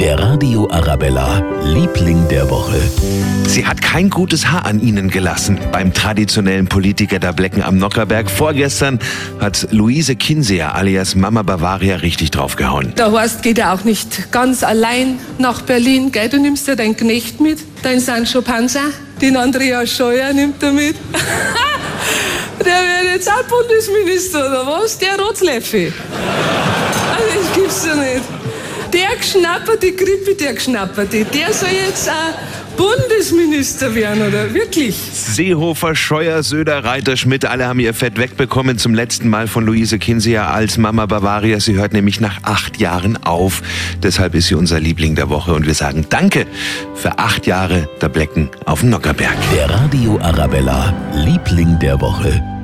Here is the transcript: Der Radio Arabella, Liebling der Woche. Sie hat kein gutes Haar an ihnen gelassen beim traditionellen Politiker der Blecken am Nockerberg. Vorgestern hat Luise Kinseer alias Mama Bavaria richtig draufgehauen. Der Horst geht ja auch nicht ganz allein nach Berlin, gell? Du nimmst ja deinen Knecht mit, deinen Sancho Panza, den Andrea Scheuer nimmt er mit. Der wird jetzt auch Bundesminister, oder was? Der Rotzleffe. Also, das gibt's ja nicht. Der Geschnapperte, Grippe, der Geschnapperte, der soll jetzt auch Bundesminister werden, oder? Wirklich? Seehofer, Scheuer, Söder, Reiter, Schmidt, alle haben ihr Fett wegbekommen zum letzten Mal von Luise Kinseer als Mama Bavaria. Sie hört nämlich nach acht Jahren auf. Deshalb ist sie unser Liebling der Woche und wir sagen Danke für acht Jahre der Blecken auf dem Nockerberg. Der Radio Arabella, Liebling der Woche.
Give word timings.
Der 0.00 0.18
Radio 0.18 0.66
Arabella, 0.70 1.44
Liebling 1.62 2.26
der 2.28 2.48
Woche. 2.48 2.80
Sie 3.46 3.66
hat 3.66 3.82
kein 3.82 4.08
gutes 4.08 4.46
Haar 4.46 4.64
an 4.64 4.80
ihnen 4.80 5.10
gelassen 5.10 5.58
beim 5.72 5.92
traditionellen 5.92 6.68
Politiker 6.68 7.18
der 7.18 7.34
Blecken 7.34 7.62
am 7.62 7.76
Nockerberg. 7.76 8.30
Vorgestern 8.30 8.98
hat 9.40 9.68
Luise 9.72 10.16
Kinseer 10.16 10.74
alias 10.74 11.16
Mama 11.16 11.42
Bavaria 11.42 11.96
richtig 11.96 12.30
draufgehauen. 12.30 12.94
Der 12.94 13.12
Horst 13.12 13.42
geht 13.42 13.58
ja 13.58 13.74
auch 13.74 13.84
nicht 13.84 14.32
ganz 14.32 14.64
allein 14.64 15.18
nach 15.36 15.60
Berlin, 15.60 16.12
gell? 16.12 16.30
Du 16.30 16.38
nimmst 16.38 16.66
ja 16.66 16.76
deinen 16.76 16.96
Knecht 16.96 17.38
mit, 17.38 17.58
deinen 17.82 18.00
Sancho 18.00 18.40
Panza, 18.40 18.80
den 19.20 19.36
Andrea 19.36 19.86
Scheuer 19.86 20.32
nimmt 20.32 20.62
er 20.62 20.72
mit. 20.72 20.96
Der 22.60 22.66
wird 22.66 23.16
jetzt 23.16 23.30
auch 23.30 23.42
Bundesminister, 23.44 24.46
oder 24.46 24.66
was? 24.66 24.96
Der 24.96 25.18
Rotzleffe. 25.18 25.92
Also, 27.12 27.38
das 27.38 27.54
gibt's 27.54 27.86
ja 27.86 27.94
nicht. 27.94 28.24
Der 28.92 29.16
Geschnapperte, 29.16 29.92
Grippe, 29.92 30.34
der 30.34 30.54
Geschnapperte, 30.54 31.24
der 31.24 31.52
soll 31.52 31.68
jetzt 31.68 32.08
auch 32.08 32.76
Bundesminister 32.76 33.94
werden, 33.94 34.26
oder? 34.26 34.52
Wirklich? 34.52 34.96
Seehofer, 34.96 35.94
Scheuer, 35.94 36.42
Söder, 36.42 36.82
Reiter, 36.82 37.16
Schmidt, 37.16 37.44
alle 37.44 37.66
haben 37.66 37.78
ihr 37.78 37.94
Fett 37.94 38.18
wegbekommen 38.18 38.78
zum 38.78 38.94
letzten 38.94 39.28
Mal 39.28 39.48
von 39.48 39.64
Luise 39.66 39.98
Kinseer 39.98 40.52
als 40.52 40.78
Mama 40.78 41.06
Bavaria. 41.06 41.60
Sie 41.60 41.74
hört 41.74 41.92
nämlich 41.92 42.20
nach 42.20 42.42
acht 42.42 42.80
Jahren 42.80 43.22
auf. 43.22 43.62
Deshalb 44.02 44.34
ist 44.34 44.48
sie 44.48 44.54
unser 44.54 44.80
Liebling 44.80 45.14
der 45.14 45.28
Woche 45.28 45.52
und 45.52 45.66
wir 45.66 45.74
sagen 45.74 46.06
Danke 46.08 46.46
für 46.94 47.18
acht 47.18 47.46
Jahre 47.46 47.88
der 48.00 48.08
Blecken 48.08 48.50
auf 48.64 48.80
dem 48.80 48.90
Nockerberg. 48.90 49.36
Der 49.54 49.70
Radio 49.70 50.18
Arabella, 50.20 50.94
Liebling 51.14 51.78
der 51.78 52.00
Woche. 52.00 52.59